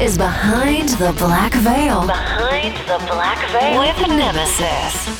Is 0.00 0.16
Behind 0.16 0.88
the 0.90 1.12
Black 1.18 1.52
Veil. 1.54 2.06
Behind 2.06 2.76
the 2.86 3.04
Black 3.06 3.50
Veil 3.50 3.80
with 3.80 3.98
Nemesis. 4.08 5.17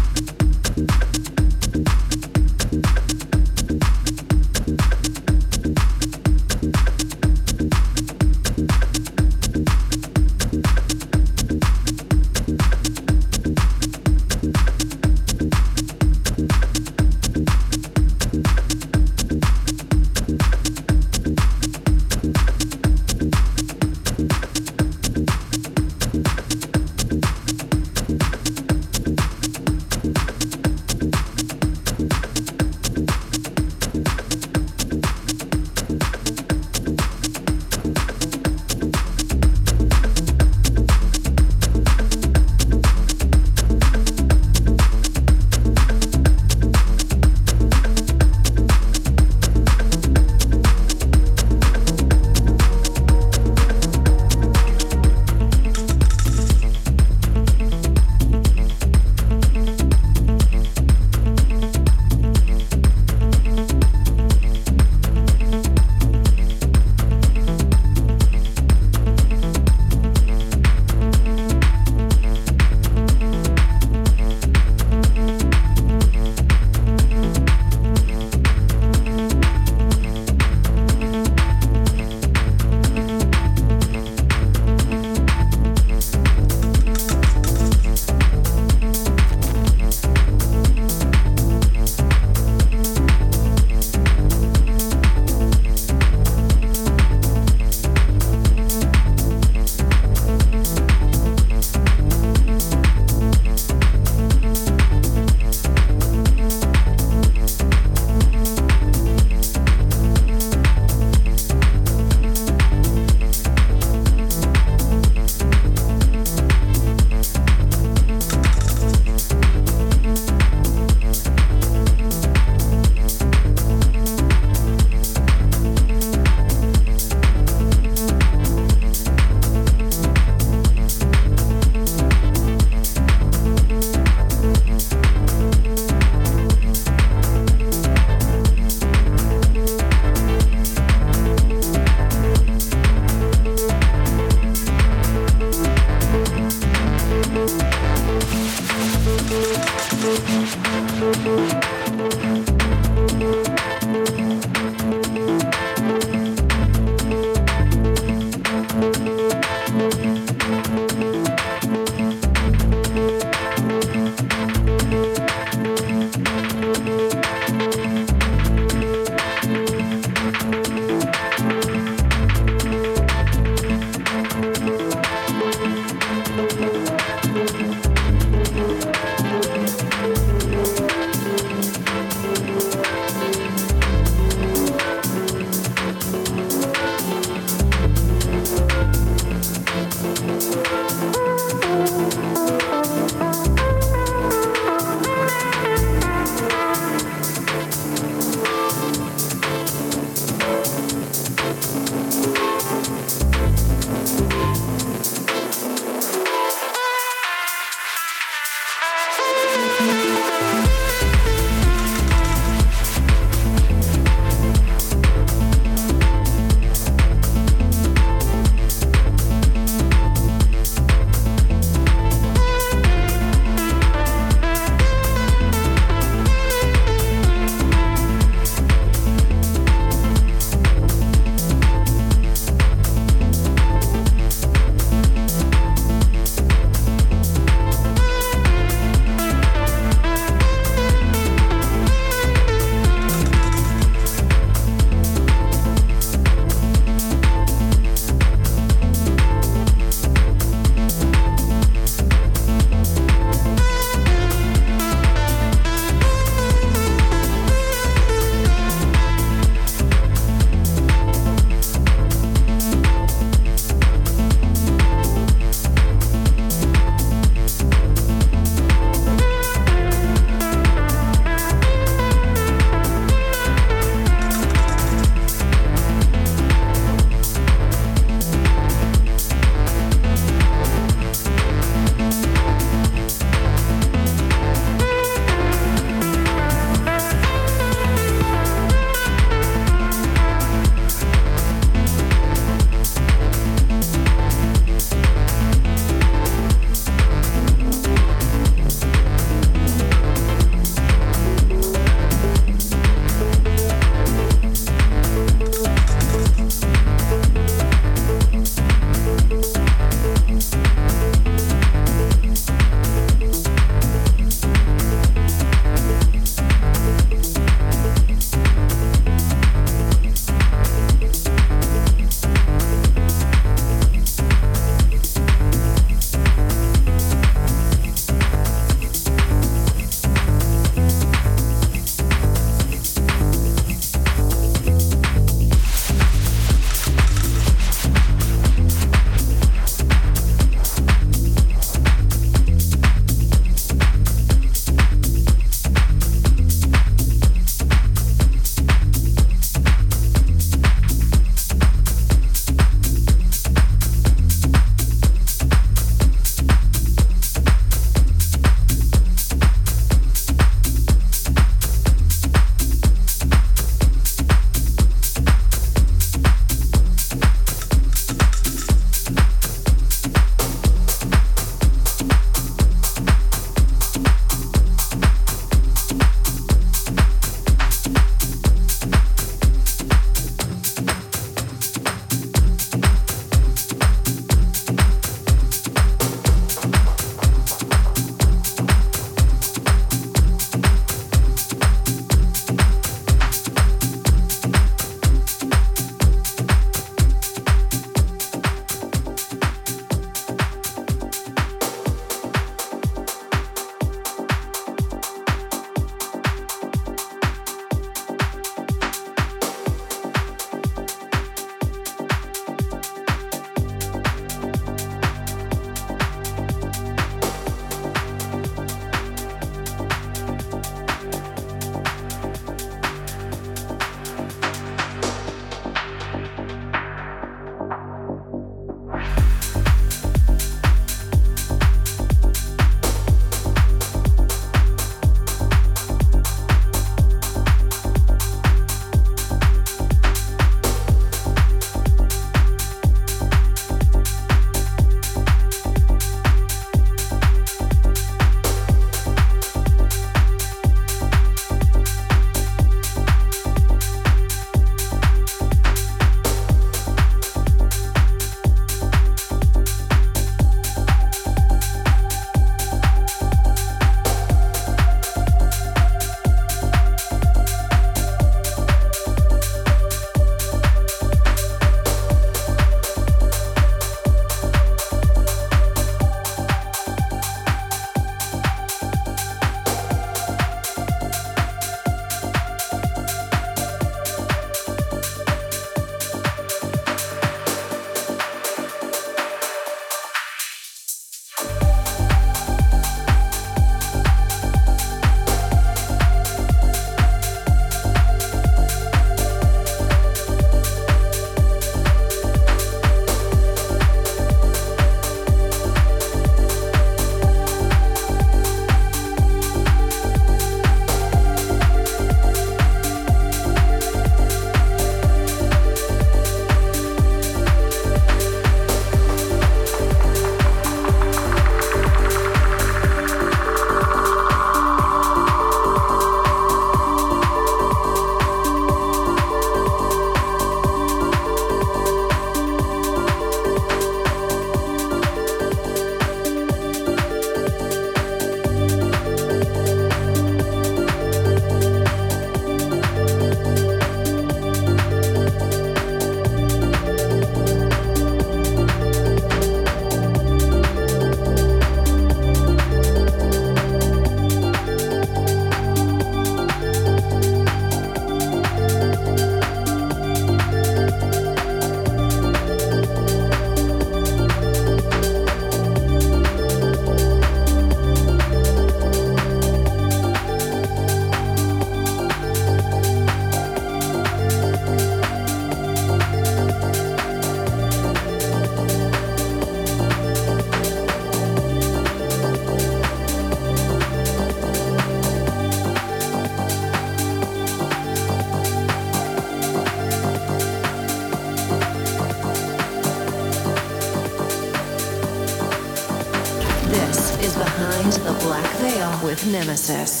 Nemesis. 599.31 600.00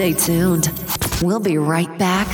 Stay 0.00 0.14
tuned. 0.14 0.72
We'll 1.20 1.40
be 1.40 1.58
right 1.58 1.98
back 1.98 2.26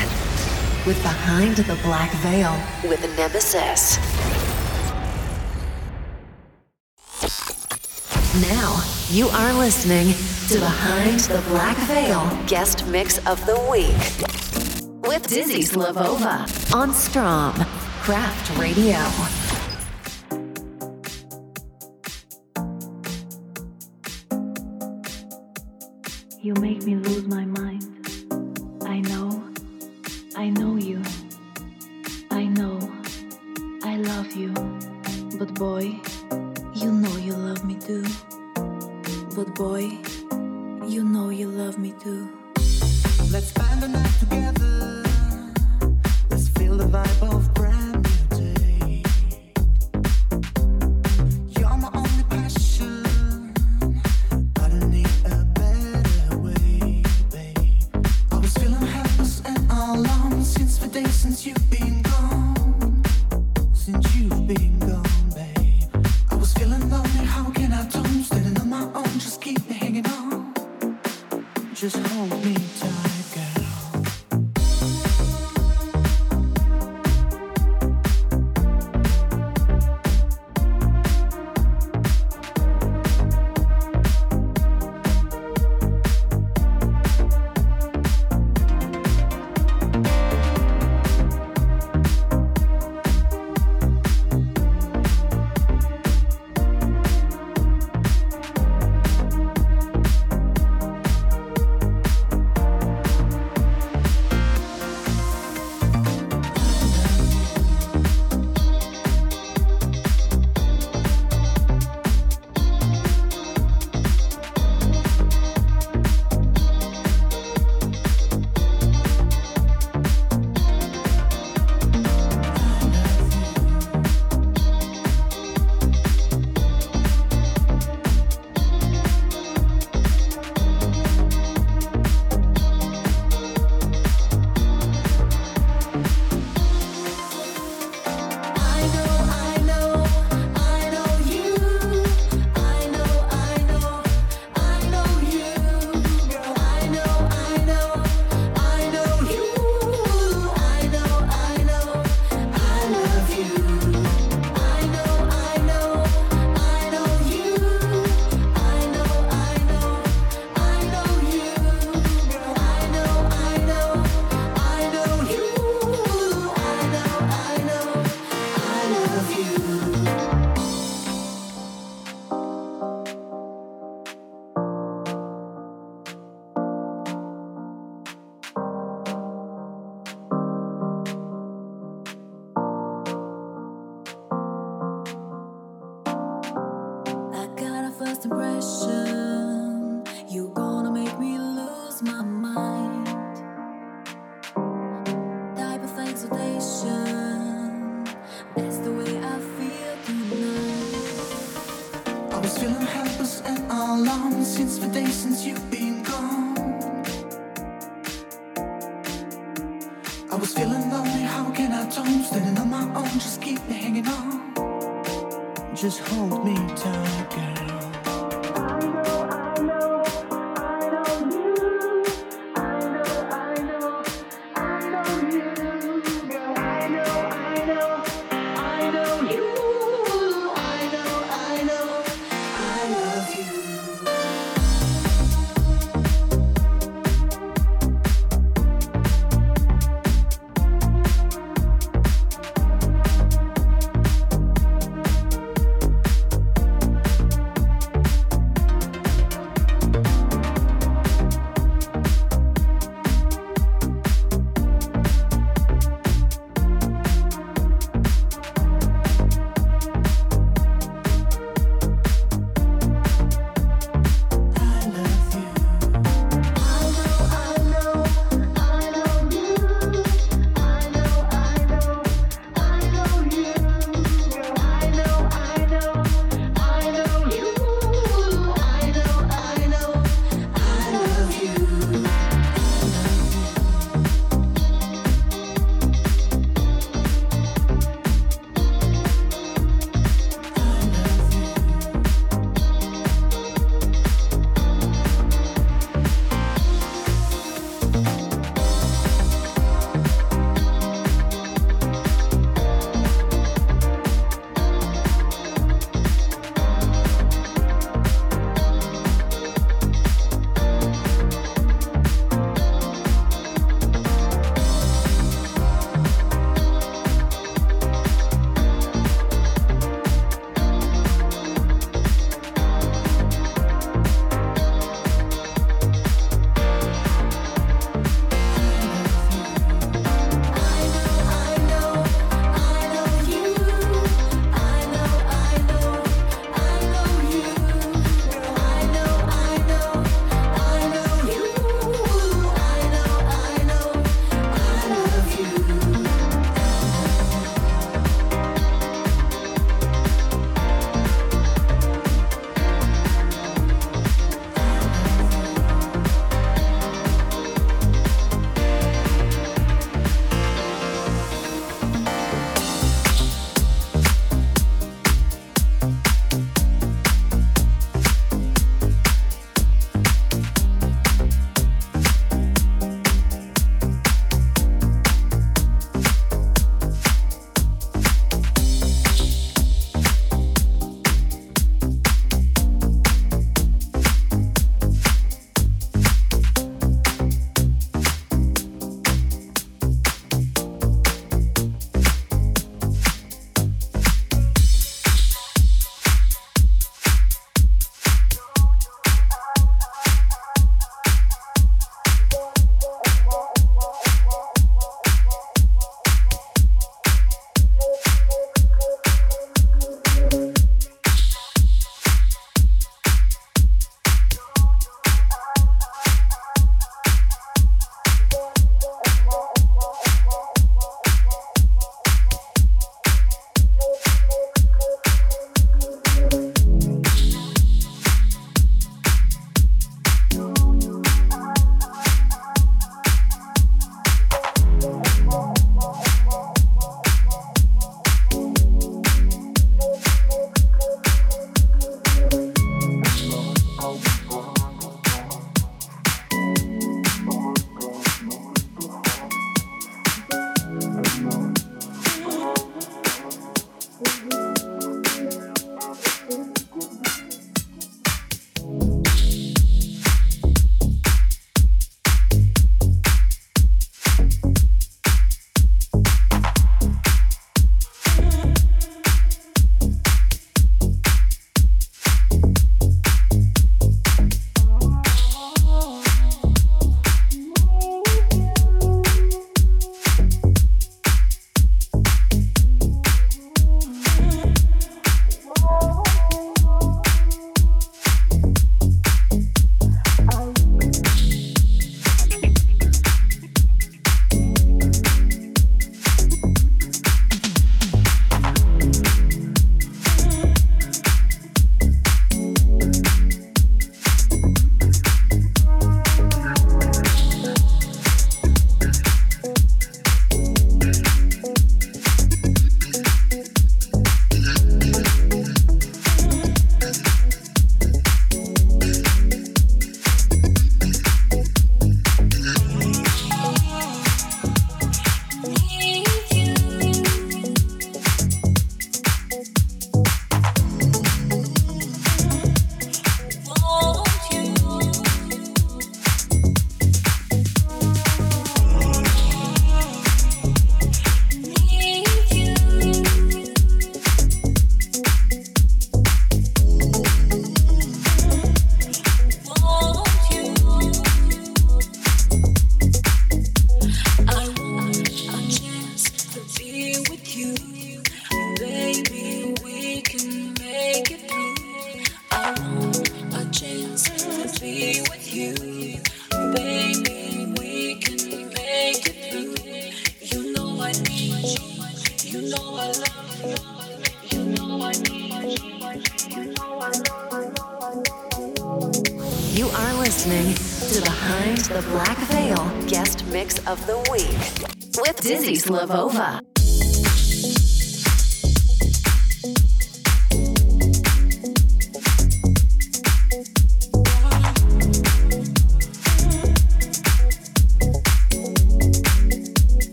with 0.86 1.02
Behind 1.02 1.56
the 1.56 1.74
Black 1.82 2.12
Veil 2.18 2.56
with 2.88 3.00
Nemesis. 3.16 3.96
Now, 8.48 8.80
you 9.08 9.26
are 9.30 9.52
listening 9.54 10.14
to 10.46 10.60
Behind 10.60 11.18
the 11.18 11.42
Black 11.48 11.76
Veil 11.88 12.30
Guest 12.46 12.86
Mix 12.86 13.18
of 13.26 13.44
the 13.46 13.58
Week 13.68 13.96
with 15.02 15.26
Dizzy 15.26 15.64
Slavova 15.64 16.72
on 16.72 16.94
Strom 16.94 17.54
Craft 18.00 18.56
Radio. 18.60 19.45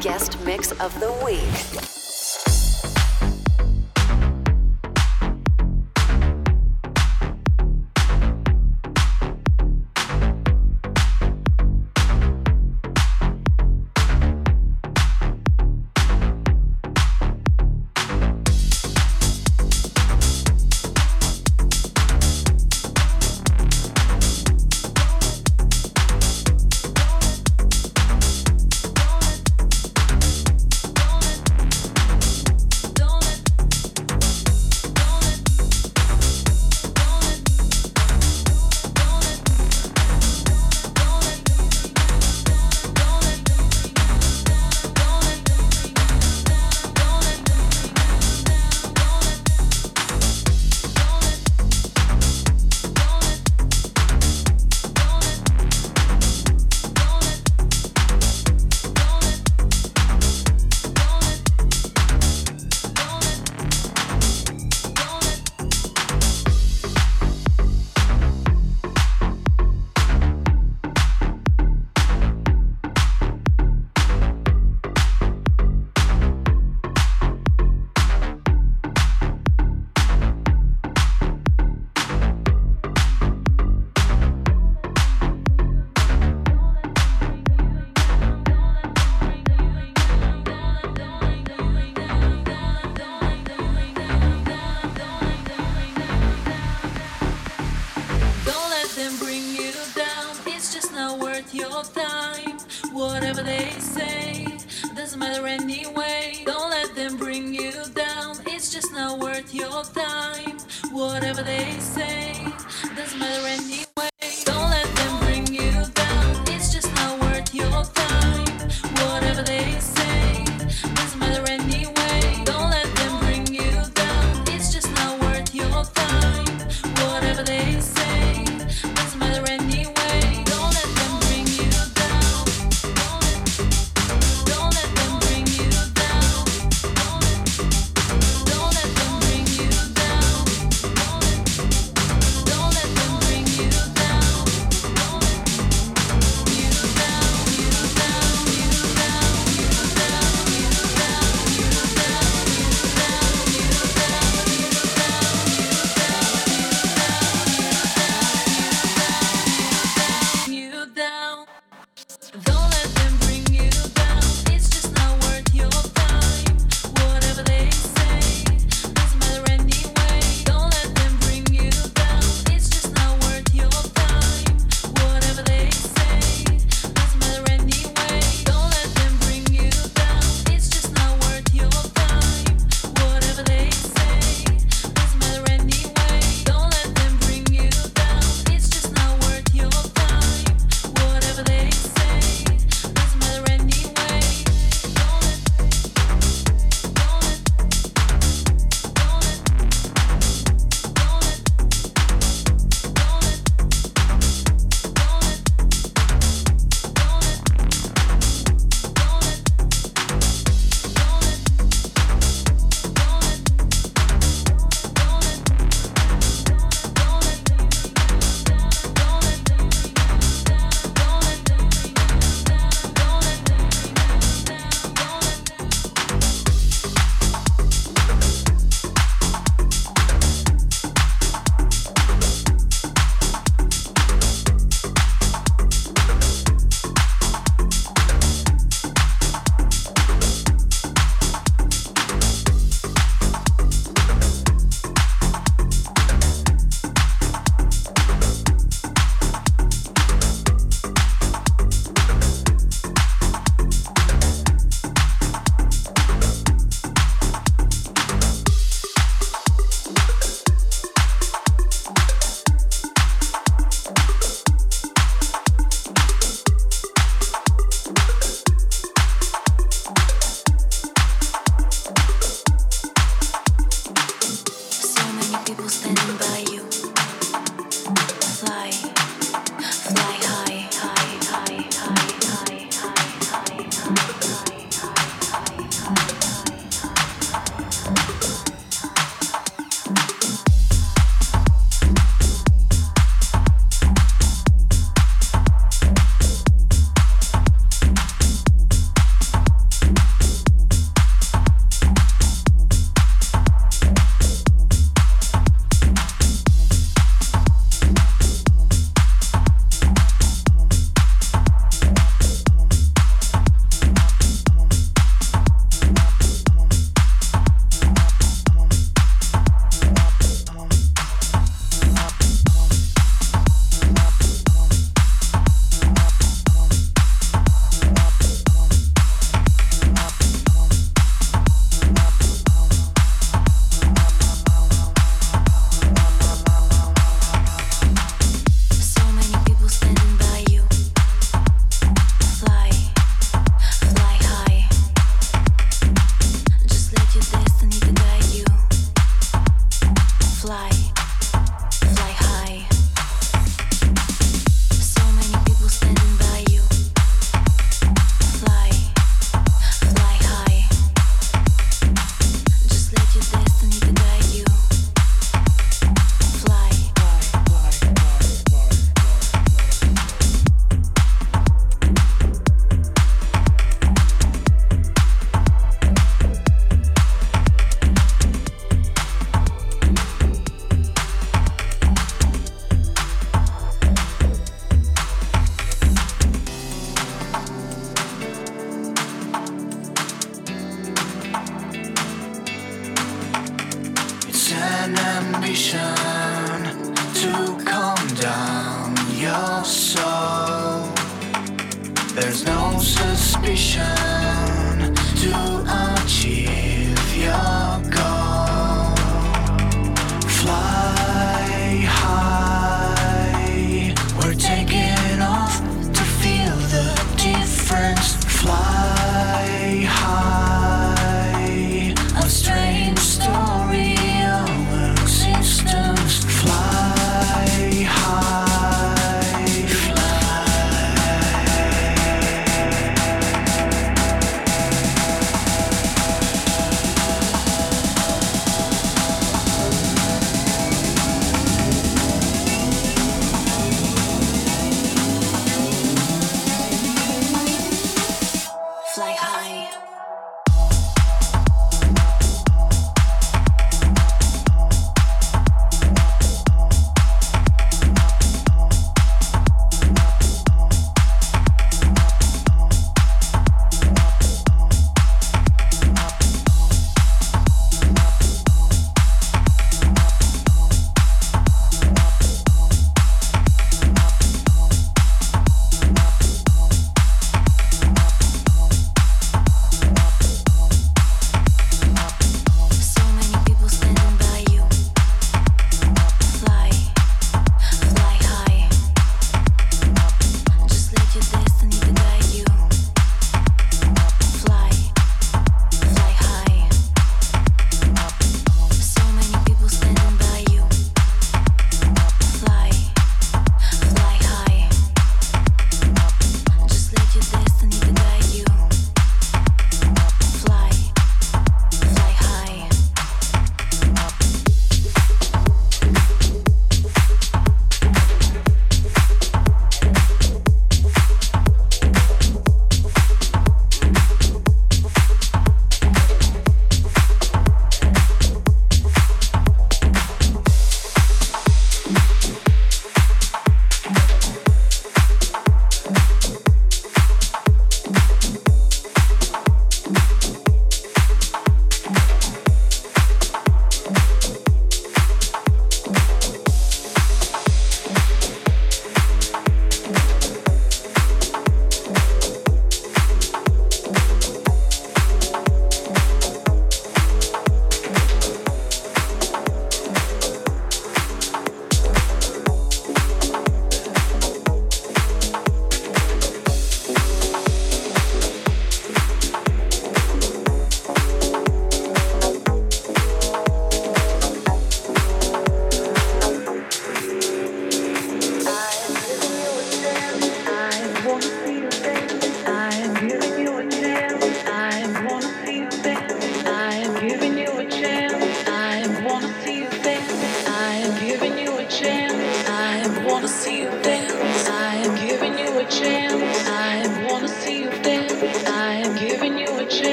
Guest 0.00 0.38
mix 0.44 0.72
of 0.72 0.98
the 1.00 1.10
week. 1.24 1.55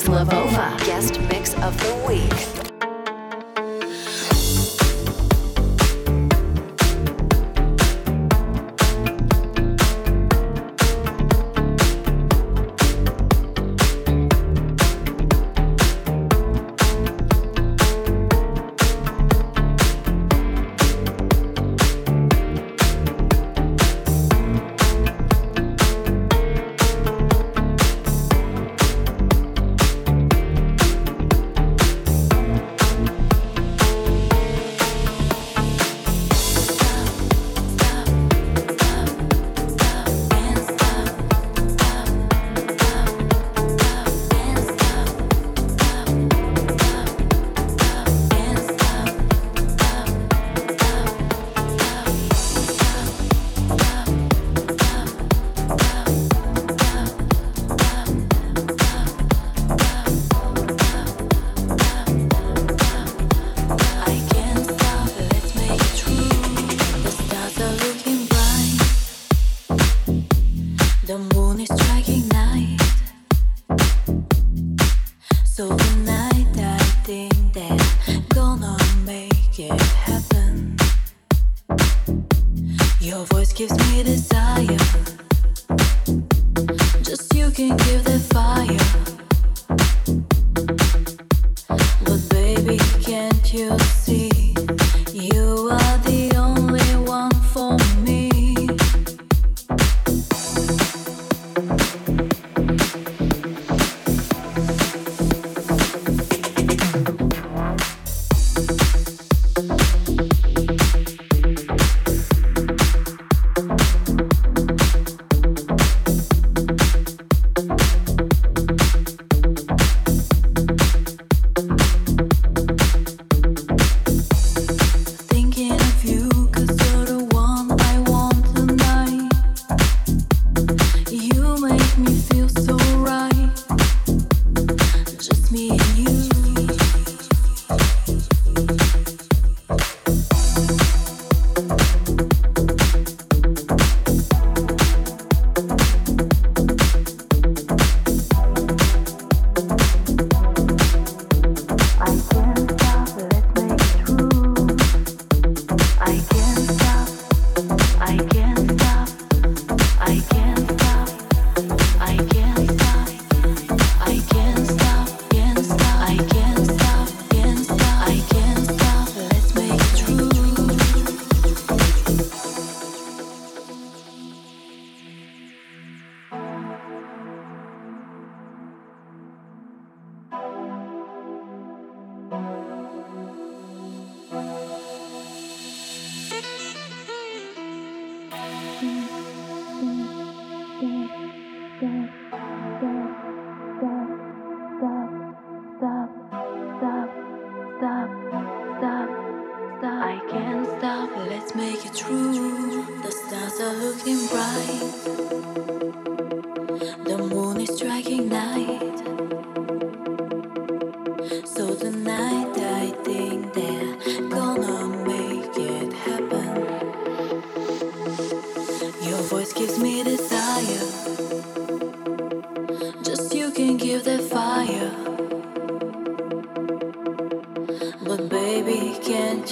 Slavova, 0.00 0.78
guest 0.86 1.20
mix 1.28 1.52
of 1.56 1.76
the 1.80 1.94
week. 2.08 2.69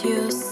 You 0.05 0.48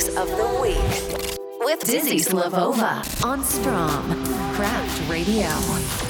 mix 0.00 0.16
of 0.16 0.28
the 0.28 0.60
week 0.62 1.38
with 1.60 1.80
Dizzy 1.80 2.18
Slavova 2.18 3.24
on 3.24 3.42
Strom 3.44 4.24
Craft 4.54 5.10
Radio. 5.10 6.09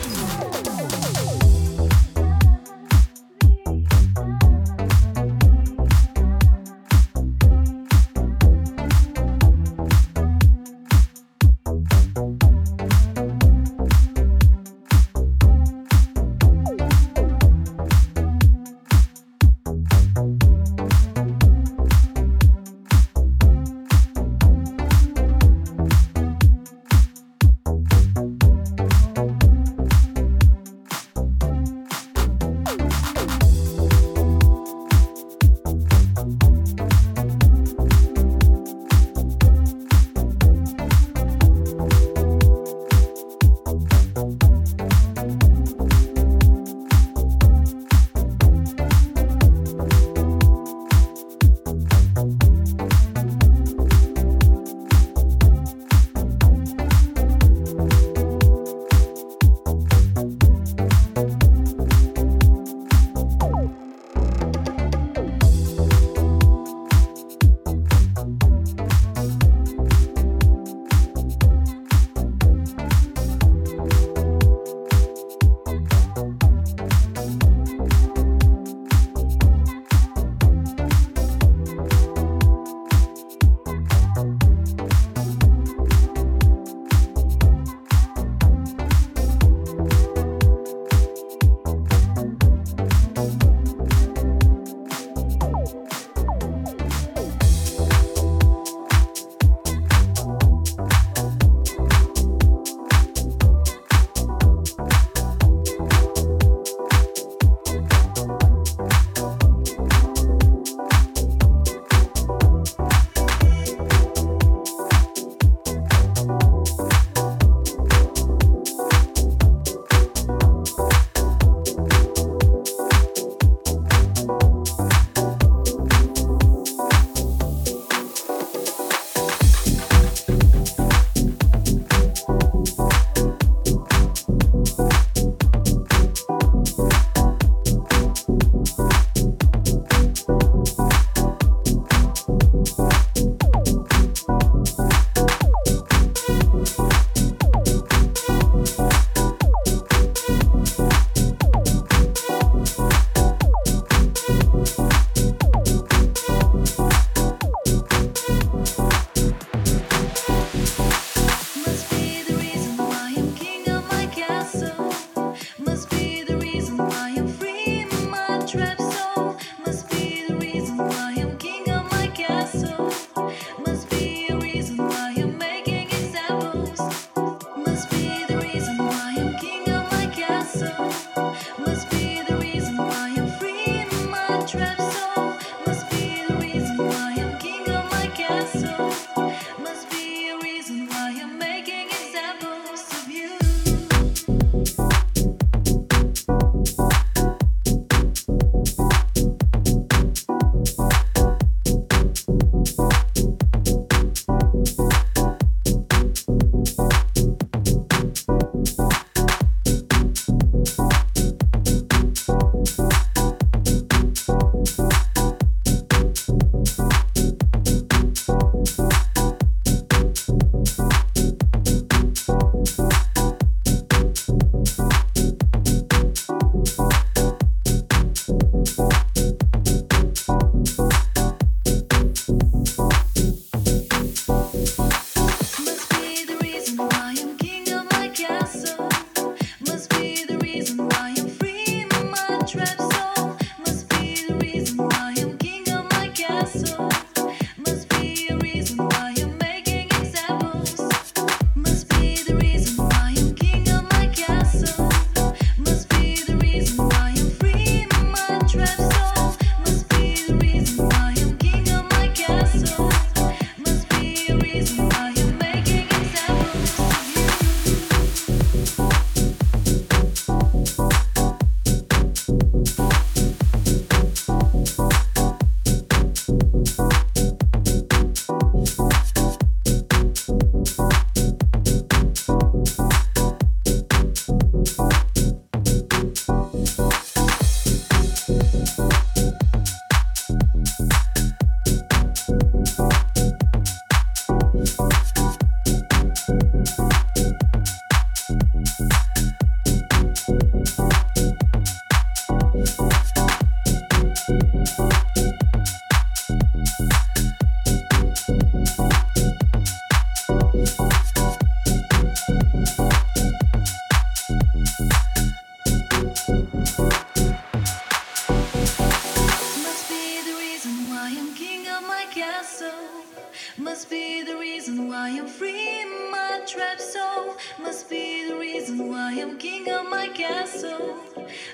must 327.71 327.89
be 327.89 328.29
the 328.29 328.37
reason 328.37 328.89
why 328.89 329.13
I'm 329.13 329.39
king 329.39 329.71
of 329.71 329.89
my 329.89 330.09
castle. 330.09 330.97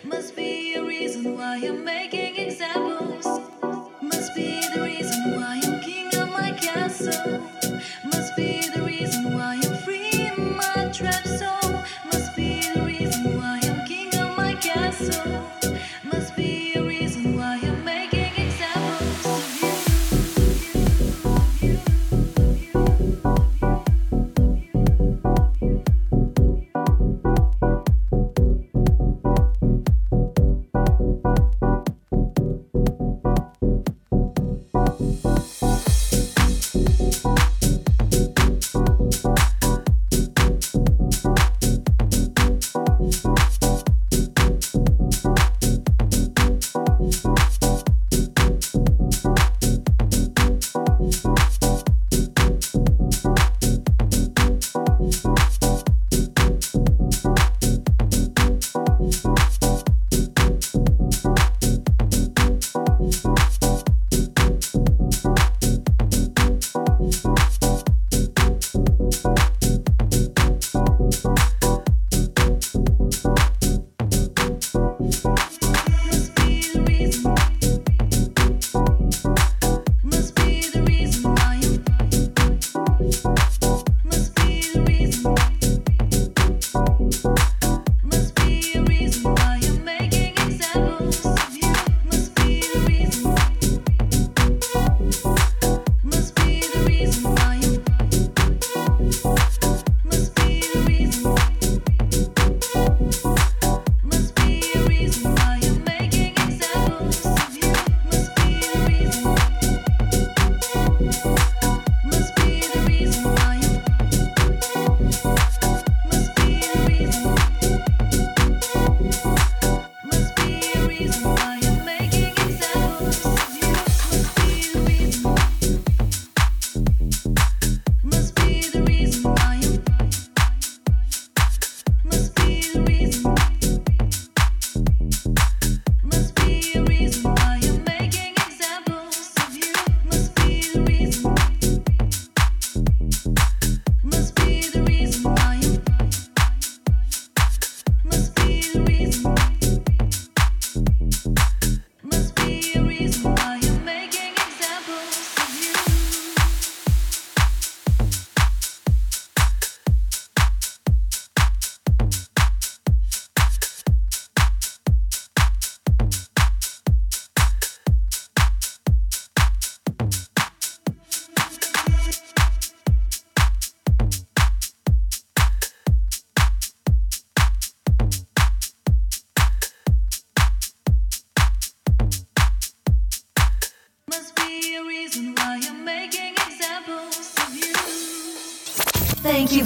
Must 0.03 0.35
be 0.35 0.75
a 0.75 0.83
reason 0.83 1.37
why 1.37 1.57
I'm 1.57 1.85
making 1.85 2.37
examples. 2.37 3.46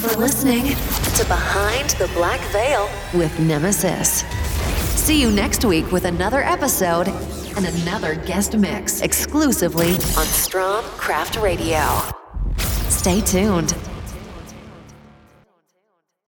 for 0.01 0.17
listening 0.17 0.65
to 0.65 1.25
Behind 1.27 1.91
the 1.91 2.09
Black 2.15 2.41
Veil 2.53 2.89
with 3.13 3.39
Nemesis. 3.39 4.23
See 4.99 5.21
you 5.21 5.31
next 5.31 5.63
week 5.63 5.93
with 5.93 6.07
another 6.07 6.43
episode 6.43 7.09
and 7.09 7.67
another 7.67 8.15
guest 8.15 8.57
mix 8.57 9.03
exclusively 9.03 9.91
on 9.91 10.25
Strom 10.25 10.85
Craft 10.85 11.37
Radio. 11.37 11.85
Stay 12.89 13.21
tuned. 13.21 13.75